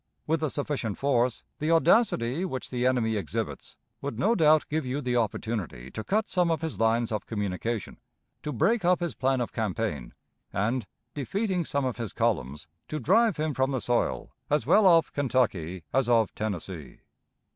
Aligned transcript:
With 0.25 0.41
a 0.41 0.49
sufficient 0.49 0.97
force, 0.97 1.43
the 1.59 1.69
audacity 1.69 2.43
which 2.43 2.71
the 2.71 2.87
enemy 2.87 3.17
exhibits 3.17 3.77
would 4.01 4.17
no 4.17 4.33
doubt 4.33 4.67
give 4.67 4.83
you 4.83 4.99
the 4.99 5.15
opportunity 5.15 5.91
to 5.91 6.03
cut 6.03 6.27
some 6.27 6.49
of 6.49 6.61
his 6.61 6.79
lines 6.79 7.11
of 7.11 7.27
communication, 7.27 7.99
to 8.41 8.51
break 8.51 8.83
up 8.83 8.99
his 8.99 9.13
plan 9.13 9.39
of 9.41 9.53
campaign, 9.53 10.15
and, 10.51 10.87
defeating 11.13 11.65
some 11.65 11.85
of 11.85 11.97
his 11.97 12.13
columns, 12.13 12.65
to 12.87 12.97
drive 12.99 13.37
him 13.37 13.53
from 13.53 13.69
the 13.69 13.79
soil 13.79 14.31
as 14.49 14.65
well 14.65 14.87
of 14.87 15.13
Kentucky 15.13 15.83
as 15.93 16.09
of 16.09 16.33
Tennessee. 16.33 17.01